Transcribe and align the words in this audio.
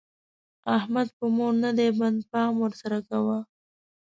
احمد 0.77 1.07
په 1.17 1.25
مور 1.35 1.53
نه 1.63 1.71
دی 1.77 1.89
بند؛ 1.99 2.19
پام 2.31 2.53
ور 2.59 2.73
سره 2.81 2.97
کوه. 3.09 3.37